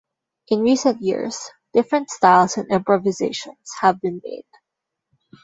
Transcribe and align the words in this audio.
In 0.47 0.61
recent 0.61 0.99
years, 1.03 1.37
different 1.73 2.09
styles 2.09 2.57
and 2.57 2.71
improvisations 2.71 3.71
have 3.81 4.01
been 4.01 4.19
made. 4.23 4.47